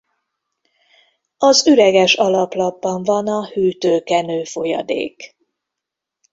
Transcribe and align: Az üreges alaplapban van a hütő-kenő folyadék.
Az 1.37 1.67
üreges 1.67 2.13
alaplapban 2.15 3.03
van 3.03 3.27
a 3.27 3.47
hütő-kenő 3.47 4.43
folyadék. 4.43 5.35